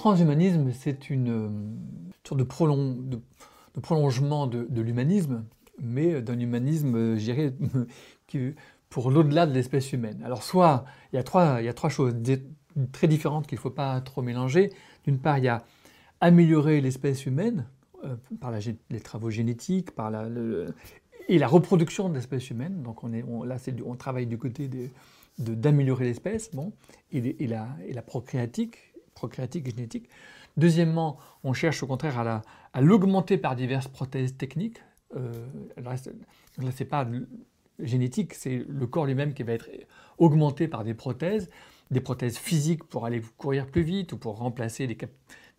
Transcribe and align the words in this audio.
transhumanisme, 0.00 0.72
c'est 0.72 1.10
une 1.10 1.28
euh, 1.28 1.48
sorte 2.26 2.40
de, 2.40 2.44
prolongement 3.80 4.46
de, 4.46 4.80
l'humanisme, 4.80 5.44
mais 5.78 6.22
d'un 6.22 6.40
humanisme, 6.40 6.94
euh, 6.96 7.16
je 7.16 7.24
dirais, 7.24 7.52
pour 8.88 9.10
l'au-delà 9.10 9.46
de 9.46 9.52
l'espèce 9.52 9.92
humaine. 9.92 10.22
Alors, 10.24 10.42
soit, 10.42 10.86
il 11.12 11.16
y 11.16 11.18
a 11.18 11.22
trois, 11.22 11.90
choses 11.90 12.14
très 12.92 13.08
différentes 13.08 13.46
qu'il 13.46 13.56
ne 13.56 13.60
faut 13.60 13.68
pas 13.68 14.00
trop 14.00 14.22
mélanger. 14.22 14.72
D'une 15.04 15.18
part, 15.18 15.36
il 15.36 15.44
y 15.44 15.48
a 15.48 15.64
améliorer 16.22 16.80
l'espèce 16.80 17.26
humaine 17.26 17.66
euh, 18.04 18.16
par 18.40 18.52
les 18.52 19.00
travaux 19.00 19.28
génétiques, 19.28 19.90
par 19.90 20.10
la, 20.10 20.26
et 21.28 21.38
la 21.38 21.46
reproduction 21.46 22.08
de 22.08 22.14
l'espèce 22.14 22.48
humaine. 22.48 22.82
Donc, 22.82 23.04
on 23.04 23.44
là, 23.44 23.56
on 23.84 23.96
travaille 23.96 24.26
du 24.26 24.38
côté 24.38 24.70
d'améliorer 25.38 26.06
l'espèce, 26.06 26.50
bon, 26.54 26.72
et, 27.12 27.46
la, 27.46 27.68
et 27.86 27.92
la 27.92 28.02
procréatique, 28.02 28.89
procréatique 29.20 29.68
et 29.68 29.70
génétique. 29.70 30.08
Deuxièmement, 30.56 31.18
on 31.44 31.52
cherche 31.52 31.82
au 31.82 31.86
contraire 31.86 32.42
à 32.72 32.80
l'augmenter 32.80 33.36
par 33.38 33.54
diverses 33.54 33.88
prothèses 33.88 34.36
techniques. 34.36 34.78
Euh, 35.16 35.46
là, 35.76 35.96
ce 35.96 36.10
n'est 36.58 36.88
pas 36.88 37.06
génétique, 37.78 38.34
c'est 38.34 38.64
le 38.66 38.86
corps 38.86 39.06
lui-même 39.06 39.34
qui 39.34 39.42
va 39.42 39.52
être 39.52 39.68
augmenté 40.18 40.68
par 40.68 40.84
des 40.84 40.94
prothèses, 40.94 41.50
des 41.90 42.00
prothèses 42.00 42.38
physiques 42.38 42.84
pour 42.84 43.04
aller 43.06 43.20
courir 43.36 43.66
plus 43.66 43.82
vite 43.82 44.12
ou 44.12 44.16
pour 44.16 44.38
remplacer 44.38 44.86
les, 44.86 44.96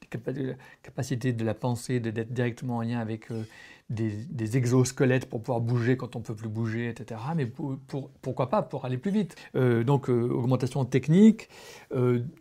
capacités 0.09 1.33
de 1.33 1.45
la 1.45 1.53
pensée, 1.53 1.99
d'être 1.99 2.33
directement 2.33 2.77
en 2.77 2.81
lien 2.81 2.99
avec 2.99 3.31
euh, 3.31 3.43
des, 3.89 4.57
exosquelettes 4.57 5.27
pour 5.27 5.41
pouvoir 5.41 5.61
bouger 5.61 5.97
quand 5.97 6.15
on 6.15 6.19
ne 6.19 6.23
peut 6.23 6.35
plus 6.35 6.49
bouger, 6.49 6.89
etc. 6.89 7.19
Mais 7.35 7.45
pourquoi 8.21 8.49
pas 8.49 8.61
pour 8.61 8.85
aller 8.85 8.97
plus 8.97 9.11
vite 9.11 9.35
euh, 9.55 9.83
Donc 9.83 10.09
euh, 10.09 10.29
augmentation 10.29 10.85
technique, 10.85 11.49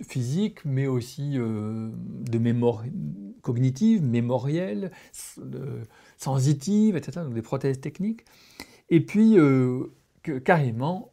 physique, 0.06 0.64
mais 0.64 0.86
aussi 0.86 1.34
de 1.34 2.38
mémoire 2.38 2.84
cognitive, 3.42 4.02
mémorielle, 4.02 4.90
sensitive, 6.16 6.96
etc. 6.96 7.22
Donc 7.24 7.34
des 7.34 7.42
prothèses 7.42 7.80
techniques. 7.80 8.24
Et 8.90 9.00
puis 9.00 9.36
carrément 10.44 11.12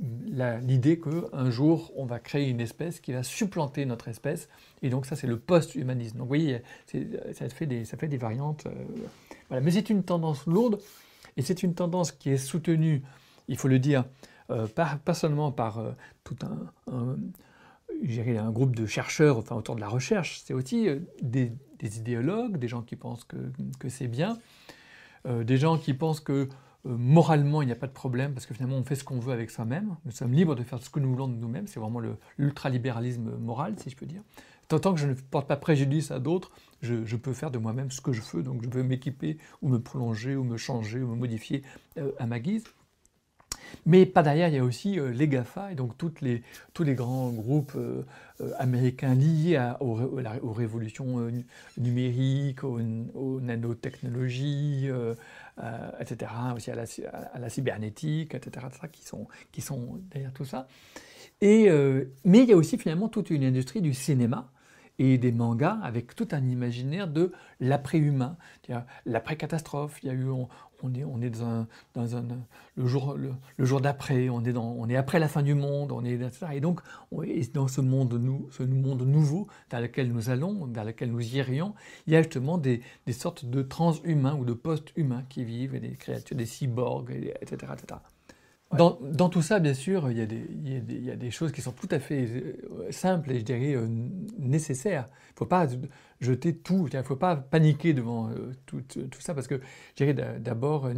l'idée 0.00 1.00
qu'un 1.00 1.50
jour, 1.50 1.92
on 1.96 2.06
va 2.06 2.18
créer 2.18 2.48
une 2.48 2.60
espèce 2.60 3.00
qui 3.00 3.12
va 3.12 3.22
supplanter 3.22 3.84
notre 3.84 4.08
espèce. 4.08 4.48
Et 4.82 4.90
donc 4.90 5.06
ça, 5.06 5.16
c'est 5.16 5.26
le 5.26 5.38
post-humanisme. 5.38 6.18
Donc 6.18 6.24
vous 6.24 6.28
voyez, 6.28 6.62
ça 6.86 7.48
fait, 7.48 7.66
des, 7.66 7.84
ça 7.84 7.96
fait 7.96 8.08
des 8.08 8.16
variantes. 8.16 8.66
Euh, 8.66 8.70
voilà. 9.48 9.62
Mais 9.62 9.70
c'est 9.70 9.90
une 9.90 10.04
tendance 10.04 10.46
lourde, 10.46 10.80
et 11.36 11.42
c'est 11.42 11.62
une 11.62 11.74
tendance 11.74 12.12
qui 12.12 12.30
est 12.30 12.36
soutenue, 12.36 13.02
il 13.48 13.56
faut 13.56 13.68
le 13.68 13.78
dire, 13.78 14.04
euh, 14.50 14.66
pas 14.66 15.14
seulement 15.14 15.50
par 15.52 15.78
euh, 15.78 15.92
tout 16.24 16.36
un, 16.42 16.92
un, 16.92 17.16
un, 18.36 18.50
groupe 18.50 18.76
de 18.76 18.86
chercheurs 18.86 19.38
enfin, 19.38 19.56
autour 19.56 19.74
de 19.74 19.80
la 19.80 19.88
recherche, 19.88 20.42
c'est 20.44 20.54
aussi 20.54 20.88
des, 21.20 21.52
idéologues, 21.82 22.56
des 22.56 22.68
gens 22.68 22.82
qui 22.82 22.96
pensent 22.96 23.24
que, 23.24 23.36
que 23.78 23.88
c'est 23.88 24.08
bien, 24.08 24.38
des 25.28 25.56
gens 25.56 25.76
qui 25.76 25.94
pensent 25.94 26.20
que 26.20 26.32
euh, 26.42 26.46
moralement, 26.84 27.62
il 27.62 27.66
n'y 27.66 27.72
a 27.72 27.76
pas 27.76 27.86
de 27.86 27.92
problème 27.92 28.32
parce 28.32 28.46
que 28.46 28.54
finalement, 28.54 28.76
on 28.76 28.84
fait 28.84 28.94
ce 28.94 29.04
qu'on 29.04 29.18
veut 29.18 29.32
avec 29.32 29.50
soi-même. 29.50 29.96
Nous 30.04 30.12
sommes 30.12 30.32
libres 30.32 30.54
de 30.54 30.62
faire 30.62 30.82
ce 30.82 30.90
que 30.90 31.00
nous 31.00 31.10
voulons 31.10 31.28
de 31.28 31.34
nous-mêmes. 31.34 31.66
C'est 31.66 31.80
vraiment 31.80 32.00
l'ultralibéralisme 32.36 33.36
moral, 33.38 33.74
si 33.78 33.90
je 33.90 33.96
peux 33.96 34.06
dire. 34.06 34.22
Tant 34.68 34.92
que 34.92 35.00
je 35.00 35.06
ne 35.06 35.14
porte 35.14 35.48
pas 35.48 35.56
préjudice 35.56 36.10
à 36.10 36.18
d'autres, 36.18 36.50
je, 36.82 37.16
peux 37.16 37.32
faire 37.32 37.50
de 37.50 37.58
moi-même 37.58 37.90
ce 37.90 38.00
que 38.00 38.12
je 38.12 38.20
veux. 38.32 38.42
Donc, 38.42 38.62
je 38.62 38.68
peux 38.68 38.82
m'équiper 38.82 39.38
ou 39.62 39.68
me 39.68 39.78
prolonger 39.78 40.36
ou 40.36 40.44
me 40.44 40.56
changer 40.58 41.00
ou 41.00 41.08
me 41.08 41.16
modifier 41.16 41.62
euh, 41.96 42.12
à 42.18 42.26
ma 42.26 42.38
guise. 42.38 42.64
Mais 43.86 44.06
pas 44.06 44.22
derrière, 44.22 44.48
il 44.48 44.54
y 44.54 44.58
a 44.58 44.64
aussi 44.64 44.98
euh, 44.98 45.10
les 45.10 45.28
GAFA, 45.28 45.72
et 45.72 45.74
donc 45.74 45.96
toutes 45.96 46.20
les, 46.20 46.42
tous 46.74 46.84
les 46.84 46.94
grands 46.94 47.30
groupes 47.30 47.76
américains 48.58 49.14
liés 49.14 49.60
aux, 49.80 50.52
révolutions 50.52 51.30
numériques, 51.76 52.62
aux, 52.62 52.80
aux 53.14 53.40
nanotechnologies, 53.40 54.90
euh, 55.60 55.90
etc., 55.98 56.30
aussi 56.54 56.70
à 56.70 56.76
la, 56.76 57.48
cybernétique, 57.50 58.34
etc., 58.34 58.66
qui, 58.92 59.02
sont, 59.02 59.26
qui 59.50 59.60
sont 59.60 60.00
derrière 60.12 60.32
tout 60.32 60.44
ça. 60.44 60.68
Et, 61.40 61.68
euh, 61.68 62.04
mais 62.24 62.40
il 62.40 62.48
y 62.48 62.52
a 62.52 62.56
aussi 62.56 62.78
finalement 62.78 63.08
toute 63.08 63.30
une 63.30 63.42
industrie 63.42 63.80
du 63.80 63.92
cinéma 63.92 64.52
et 64.98 65.18
des 65.18 65.32
mangas 65.32 65.78
avec 65.82 66.14
tout 66.14 66.28
un 66.32 66.44
imaginaire 66.48 67.08
de 67.08 67.32
l'après-humain, 67.60 68.36
l'après-catastrophe. 69.06 69.98
Il 70.02 70.08
y 70.08 70.10
a 70.10 70.14
eu, 70.14 70.28
on 70.28 70.94
est, 70.94 71.04
on 71.04 71.20
est 71.20 71.30
dans, 71.30 71.44
un, 71.44 71.68
dans 71.94 72.16
un, 72.16 72.24
le 72.76 72.86
jour, 72.86 73.16
le, 73.16 73.64
jour 73.64 73.80
d'après, 73.80 74.28
on 74.28 74.44
est 74.44 74.56
on 74.56 74.88
est 74.88 74.96
après 74.96 75.18
la 75.18 75.28
fin 75.28 75.42
du 75.42 75.54
monde, 75.54 75.92
on 75.92 76.04
est 76.04 76.14
etc. 76.14 76.46
Et 76.54 76.60
donc, 76.60 76.80
dans 77.54 77.68
ce 77.68 77.80
monde, 77.80 78.14
nous, 78.14 78.48
ce 78.50 78.62
monde 78.62 79.02
nouveau 79.02 79.48
dans 79.70 79.80
lequel 79.80 80.12
nous 80.12 80.30
allons, 80.30 80.66
vers 80.66 80.84
lequel 80.84 81.10
nous 81.10 81.34
irions, 81.34 81.74
il 82.06 82.12
y 82.12 82.16
a 82.16 82.22
justement 82.22 82.58
des, 82.58 82.80
des 83.06 83.12
sortes 83.12 83.44
de 83.44 83.62
transhumains 83.62 84.34
ou 84.34 84.44
de 84.44 84.52
post-humains 84.52 85.24
qui 85.28 85.44
vivent, 85.44 85.74
et 85.74 85.80
des 85.80 85.96
créatures, 85.96 86.36
des 86.36 86.46
cyborgs, 86.46 87.12
etc., 87.40 87.72
etc. 87.74 88.00
Dans, 88.76 89.28
tout 89.30 89.40
ça, 89.40 89.60
bien 89.60 89.72
sûr, 89.72 90.10
il 90.10 90.18
y, 90.18 91.10
a 91.10 91.16
des, 91.16 91.30
choses 91.30 91.52
qui 91.52 91.62
sont 91.62 91.72
tout 91.72 91.88
à 91.90 91.98
fait 91.98 92.26
euh, 92.26 92.90
simples 92.90 93.32
et 93.32 93.38
je 93.38 93.44
dirais 93.44 93.74
euh, 93.74 93.86
nécessaires. 94.38 95.06
Il 95.08 95.32
ne 95.32 95.38
faut 95.38 95.46
pas 95.46 95.66
jeter 96.20 96.54
tout, 96.54 96.86
il 96.92 96.96
ne 96.96 97.02
faut 97.02 97.16
pas 97.16 97.34
paniquer 97.36 97.94
devant 97.94 98.28
euh, 98.28 98.52
tout, 98.66 98.82
ça 99.20 99.34
parce 99.34 99.46
que 99.46 99.60
je 99.96 100.04
dirais 100.04 100.14
d'abord 100.38 100.90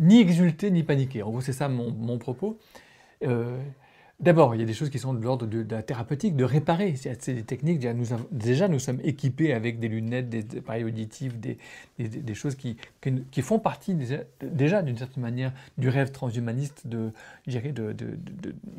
ni, 0.00 0.20
exulter 0.20 0.72
ni 0.72 0.82
paniquer. 0.82 1.22
En 1.22 1.30
gros, 1.30 1.40
c'est 1.40 1.52
ça 1.52 1.68
mon 1.68 2.18
propos. 2.18 2.58
D'abord, 4.20 4.54
il 4.54 4.60
y 4.60 4.62
a 4.62 4.66
des 4.66 4.74
choses 4.74 4.90
qui 4.90 4.98
sont 4.98 5.14
de 5.14 5.22
l'ordre 5.22 5.46
de, 5.46 5.64
la 5.70 5.82
thérapeutique, 5.82 6.36
de 6.36 6.44
réparer. 6.44 6.94
C'est 6.94 7.32
des 7.32 7.42
techniques. 7.42 7.78
Déjà 7.78 7.94
nous, 7.94 8.04
déjà 8.30 8.68
nous, 8.68 8.78
sommes 8.78 9.00
équipés 9.02 9.54
avec 9.54 9.80
des 9.80 9.88
lunettes, 9.88 10.28
des 10.28 10.58
appareils 10.58 10.84
auditifs, 10.84 11.38
des, 11.38 11.56
choses 12.34 12.54
qui, 12.54 12.76
font 13.40 13.58
partie 13.58 13.94
déjà, 14.42 14.82
d'une 14.82 14.98
certaine 14.98 15.22
manière 15.22 15.52
du 15.78 15.88
rêve 15.88 16.12
transhumaniste 16.12 16.86
de, 16.86 17.12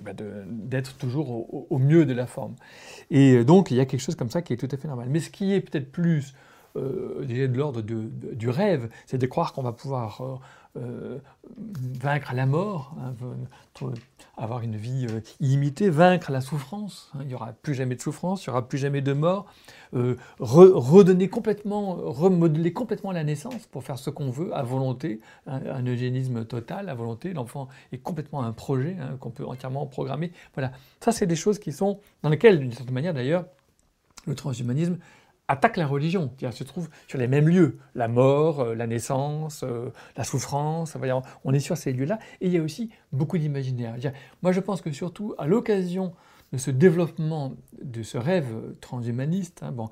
bah, 0.03 0.11
d'être 0.45 0.95
toujours 0.97 1.71
au, 1.71 1.77
mieux 1.79 2.05
de 2.05 2.13
la 2.13 2.27
forme. 2.27 2.53
Et 3.09 3.43
donc, 3.43 3.71
il 3.71 3.77
y 3.77 3.79
a 3.79 3.85
quelque 3.85 4.01
chose 4.01 4.15
comme 4.15 4.29
ça 4.29 4.43
qui 4.43 4.53
est 4.53 4.57
tout 4.57 4.69
à 4.71 4.77
fait 4.77 4.87
normal. 4.87 5.07
Mais 5.09 5.21
ce 5.21 5.31
qui 5.31 5.53
est 5.53 5.61
peut-être 5.61 5.91
plus 5.91 6.35
euh, 6.77 7.25
de 7.25 7.57
l'ordre 7.57 7.81
du 7.81 8.49
rêve, 8.49 8.89
c'est 9.07 9.17
de 9.17 9.25
croire 9.25 9.53
qu'on 9.53 9.63
va 9.63 9.73
pouvoir 9.73 10.21
euh, 10.21 10.35
euh, 10.77 11.19
vaincre 11.99 12.33
la 12.33 12.45
mort, 12.45 12.95
hein, 13.01 13.13
avoir 14.37 14.61
une 14.61 14.77
vie 14.77 15.05
euh, 15.09 15.19
illimitée, 15.41 15.89
vaincre 15.89 16.31
la 16.31 16.39
souffrance. 16.39 17.11
Hein. 17.13 17.19
il 17.23 17.27
n'y 17.27 17.33
aura 17.33 17.51
plus 17.51 17.73
jamais 17.73 17.95
de 17.95 18.01
souffrance, 18.01 18.45
il 18.45 18.49
n'y 18.49 18.51
aura 18.51 18.67
plus 18.67 18.77
jamais 18.77 19.01
de 19.01 19.11
mort. 19.11 19.47
Euh, 19.93 20.15
redonner 20.39 21.27
complètement, 21.27 21.95
remodeler 21.95 22.71
complètement 22.71 23.11
la 23.11 23.25
naissance 23.25 23.67
pour 23.67 23.83
faire 23.83 23.99
ce 23.99 24.09
qu'on 24.09 24.31
veut 24.31 24.55
à 24.55 24.63
volonté, 24.63 25.19
un, 25.45 25.85
eugénisme 25.85 26.45
total 26.45 26.87
à 26.87 26.93
volonté. 26.93 27.33
L'enfant 27.33 27.67
est 27.91 27.97
complètement 27.97 28.43
un 28.43 28.53
projet 28.53 28.95
hein, 29.01 29.17
qu'on 29.19 29.31
peut 29.31 29.45
entièrement 29.45 29.85
programmer. 29.87 30.31
Voilà, 30.53 30.71
ça 31.01 31.11
c'est 31.11 31.27
des 31.27 31.35
choses 31.35 31.59
qui 31.59 31.73
sont 31.73 31.99
dans 32.23 32.29
lesquelles, 32.29 32.59
d'une 32.59 32.71
certaine 32.71 32.93
manière 32.93 33.13
d'ailleurs, 33.13 33.45
le 34.25 34.35
transhumanisme 34.35 34.97
attaque 35.51 35.75
la 35.75 35.85
religion, 35.85 36.31
qui 36.37 36.49
se 36.49 36.63
trouve 36.63 36.89
sur 37.07 37.19
les 37.19 37.27
mêmes 37.27 37.49
lieux, 37.49 37.77
la 37.93 38.07
mort, 38.07 38.61
euh, 38.61 38.75
la 38.75 38.87
naissance, 38.87 39.63
euh, 39.63 39.89
la 40.15 40.23
souffrance, 40.23 40.95
on 41.43 41.53
est 41.53 41.59
sur 41.59 41.75
ces 41.75 41.91
lieux-là, 41.91 42.19
et 42.39 42.47
il 42.47 42.53
y 42.53 42.57
a 42.57 42.61
aussi 42.61 42.89
beaucoup 43.11 43.37
d'imaginaire. 43.37 43.95
Moi 44.41 44.53
je 44.53 44.61
pense 44.61 44.81
que 44.81 44.91
surtout 44.91 45.35
à 45.37 45.47
l'occasion 45.47 46.13
de 46.53 46.57
ce 46.57 46.71
développement, 46.71 47.53
de 47.81 48.01
ce 48.01 48.17
rêve 48.17 48.53
transhumaniste, 48.79 49.61
hein, 49.63 49.71
bon, 49.71 49.89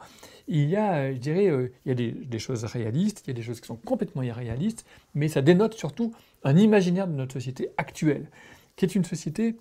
il 0.47 0.69
y 0.69 0.77
a, 0.77 1.13
je 1.13 1.17
dirais, 1.17 1.47
euh, 1.47 1.71
il 1.85 1.89
y 1.89 1.91
a 1.91 2.11
des, 2.11 2.39
choses 2.39 2.63
réalistes, 2.63 3.23
il 3.25 3.29
y 3.29 3.31
a 3.31 3.33
des 3.33 3.41
choses 3.41 3.59
qui 3.59 3.67
sont 3.67 3.77
complètement 3.77 4.23
irréalistes, 4.23 4.85
mais 5.13 5.27
ça 5.27 5.41
dénote 5.41 5.73
surtout 5.73 6.13
un 6.43 6.55
imaginaire 6.55 7.07
de 7.07 7.13
notre 7.13 7.33
société 7.33 7.69
actuelle, 7.77 8.29
qui 8.77 8.85
est 8.85 8.95
une 8.95 9.03
société 9.05 9.57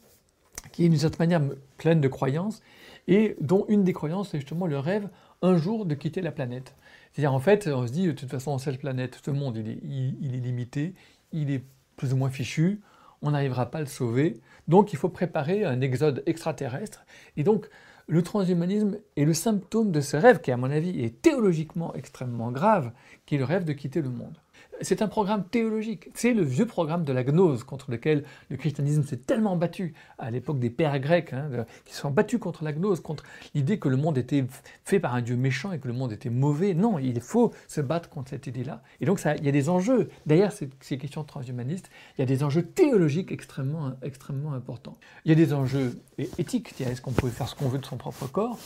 qui 0.73 0.85
est 0.85 0.89
d'une 0.89 0.99
certaine 0.99 1.31
manière 1.31 1.57
pleine 1.77 2.01
de 2.01 2.09
croyances, 2.09 2.63
et 3.07 3.37
dont 3.41 3.65
une 3.69 3.85
des 3.85 3.93
croyances 3.93 4.35
est 4.35 4.41
justement 4.41 4.67
le 4.67 4.79
rêve 4.79 5.09
un 5.43 5.57
jour 5.57 5.87
de 5.87 5.95
quitter 5.95 6.21
la 6.21 6.33
planète. 6.33 6.75
C'est-à-dire 7.13 7.33
en 7.33 7.41
fait, 7.41 7.67
on 7.69 7.87
se 7.87 7.93
dit, 7.93 8.07
de 8.07 8.13
toute 8.13 8.31
façon, 8.31 8.59
cette 8.59 8.79
planète, 8.79 9.19
ce 9.25 9.31
monde, 9.31 9.57
il 9.57 9.69
est, 9.69 9.79
il, 10.21 10.35
est 10.35 10.41
limité, 10.41 10.95
il 11.33 11.51
est 11.51 11.65
plus 11.97 12.13
ou 12.13 12.17
moins 12.17 12.31
fichu, 12.31 12.81
on 13.23 13.31
n'arrivera 13.31 13.71
pas 13.71 13.79
à 13.79 13.81
le 13.81 13.87
sauver, 13.87 14.41
donc 14.69 14.93
il 14.93 14.97
faut 14.97 15.09
préparer 15.09 15.65
un 15.65 15.81
exode 15.81 16.23
extraterrestre. 16.27 17.05
Et 17.37 17.45
donc, 17.45 17.69
le 18.07 18.23
transhumanisme 18.23 18.99
est 19.17 19.25
le 19.25 19.35
symptôme 19.35 19.91
de 19.91 20.01
ce 20.01 20.17
rêve 20.17 20.41
qui, 20.41 20.51
à 20.51 20.57
mon 20.57 20.71
avis, 20.71 21.03
est 21.03 21.21
théologiquement 21.21 21.95
extrêmement 21.95 22.53
grave, 22.53 22.93
qui 23.27 23.35
est 23.35 23.39
le 23.39 23.45
rêve 23.45 23.65
de 23.65 23.73
quitter 23.73 24.01
le 24.01 24.11
monde 24.11 24.39
c'est 24.81 25.03
un 25.03 25.09
programme 25.09 25.45
théologique. 25.45 26.11
C'est 26.15 26.33
le 26.33 26.43
vieux 26.43 26.67
programme 26.67 27.05
de 27.05 27.13
la 27.13 27.25
gnose 27.25 27.65
contre 27.65 27.91
lequel 27.91 28.25
le 28.49 28.57
christianisme 28.57 29.03
s'est 29.05 29.17
tellement 29.17 29.57
battu 29.57 29.95
à 30.19 30.31
l'époque 30.31 30.59
des 30.59 30.71
pères 30.71 30.99
grecs, 30.99 31.33
hein, 31.33 31.49
qui 31.85 31.95
se 31.95 32.01
sont 32.01 32.11
battus 32.11 32.41
contre 32.41 32.65
la 32.65 32.73
gnose, 32.73 33.01
contre 33.01 33.25
l'idée 33.55 33.79
que 33.79 33.89
le 33.89 33.97
monde 33.97 34.19
était 34.19 34.45
fait 34.85 35.01
par 35.01 35.15
un 35.15 35.23
Dieu 35.23 35.37
méchant 35.37 35.73
et 35.73 35.79
que 35.79 35.89
le 35.89 35.95
monde 35.95 36.13
était 36.13 36.31
mauvais. 36.31 36.75
Non, 36.75 36.99
il 36.99 37.21
faut 37.21 37.53
se 37.67 37.81
battre 37.81 38.09
contre 38.09 38.31
cette 38.31 38.47
idée-là. 38.47 38.83
Et 39.01 39.07
donc, 39.07 39.19
ça, 39.19 39.37
il 39.37 39.45
y 39.45 39.49
a 39.49 39.53
des 39.53 39.69
enjeux. 39.69 40.11
Derrière 40.27 40.53
ces, 40.53 40.69
ces, 40.81 40.99
questions 40.99 41.25
transhumanistes, 41.25 41.91
il 42.17 42.21
y 42.21 42.25
a 42.25 42.27
des 42.27 42.43
enjeux 42.43 42.63
théologiques 42.63 43.33
extrêmement, 43.33 43.93
extrêmement 44.03 44.53
importants. 44.53 44.99
Il 45.25 45.29
y 45.31 45.33
a 45.33 45.35
des 45.35 45.53
enjeux 45.53 46.01
éthiques. 46.39 46.81
Est-ce 46.81 47.01
qu'on 47.01 47.13
peut 47.13 47.29
faire 47.29 47.49
ce 47.49 47.55
qu'on 47.55 47.69
veut 47.69 47.79
de 47.79 47.87
son 47.87 47.97
propre 47.97 48.27
corps? 48.27 48.59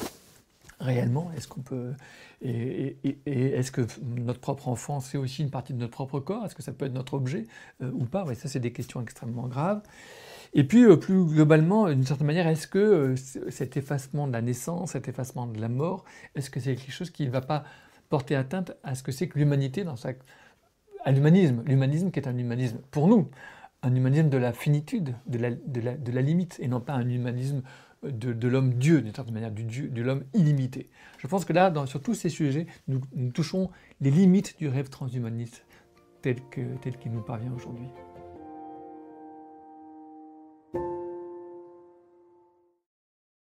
Réellement 0.82 1.30
Est-ce 1.36 1.48
qu'on 1.48 1.62
peut 1.62 1.92
et, 2.42 2.96
est-ce 3.26 3.70
que 3.70 3.82
notre 4.02 4.40
propre 4.40 4.68
enfant 4.68 5.00
c'est 5.00 5.18
aussi 5.18 5.42
une 5.42 5.50
partie 5.50 5.72
de 5.72 5.78
notre 5.78 5.92
propre 5.92 6.20
corps? 6.20 6.44
Est-ce 6.44 6.54
que 6.54 6.62
ça 6.62 6.72
peut 6.72 6.86
être 6.86 6.92
notre 6.92 7.14
objet 7.14 7.46
euh, 7.82 7.90
ou 7.92 8.04
pas? 8.04 8.26
Ça 8.34 8.48
c'est 8.48 8.60
des 8.60 8.72
questions 8.72 9.00
extrêmement 9.00 9.46
graves. 9.46 9.82
Et 10.54 10.64
puis 10.64 10.84
euh, 10.84 10.96
plus 10.96 11.24
globalement, 11.24 11.88
d'une 11.88 12.04
certaine 12.04 12.26
manière, 12.26 12.46
est-ce 12.46 12.66
que 12.66 12.78
euh, 12.78 13.16
cet 13.16 13.76
effacement 13.76 14.26
de 14.26 14.32
la 14.32 14.42
naissance, 14.42 14.92
cet 14.92 15.08
effacement 15.08 15.46
de 15.46 15.60
la 15.60 15.68
mort, 15.68 16.04
est-ce 16.34 16.50
que 16.50 16.60
c'est 16.60 16.74
quelque 16.74 16.92
chose 16.92 17.10
qui 17.10 17.26
ne 17.26 17.30
va 17.30 17.40
pas 17.40 17.64
porter 18.08 18.34
atteinte 18.34 18.72
à 18.82 18.94
ce 18.94 19.02
que 19.02 19.12
c'est 19.12 19.28
que 19.28 19.38
l'humanité 19.38 19.84
dans 19.84 19.96
sa 19.96 20.10
à 21.04 21.10
l'humanisme, 21.10 21.62
l'humanisme 21.66 22.10
qui 22.10 22.20
est 22.20 22.28
un 22.28 22.38
humanisme 22.38 22.78
pour 22.90 23.08
nous, 23.08 23.28
un 23.82 23.94
humanisme 23.94 24.28
de 24.28 24.36
la 24.36 24.52
finitude, 24.52 25.16
de 25.26 25.38
la, 25.38 25.50
de 25.50 26.12
la 26.12 26.22
limite, 26.22 26.58
et 26.60 26.68
non 26.68 26.80
pas 26.80 26.92
un 26.92 27.08
humanisme 27.08 27.62
de, 28.02 28.48
l'homme 28.48 28.74
Dieu, 28.74 29.00
d'une 29.00 29.14
certaine 29.14 29.34
manière, 29.34 29.50
du 29.50 29.64
Dieu, 29.64 29.88
de 29.88 30.02
l'homme 30.02 30.24
illimité. 30.34 30.90
Je 31.18 31.26
pense 31.26 31.44
que 31.44 31.52
là, 31.52 31.70
dans, 31.70 31.86
sur 31.86 32.02
tous 32.02 32.14
ces 32.14 32.28
sujets, 32.28 32.66
nous, 32.88 33.00
touchons 33.32 33.70
les 34.00 34.10
limites 34.10 34.58
du 34.58 34.68
rêve 34.68 34.88
transhumaniste 34.88 35.64
tel 36.20 36.36
qu'il 36.50 37.12
nous 37.12 37.22
parvient 37.22 37.52
aujourd'hui. 37.52 37.88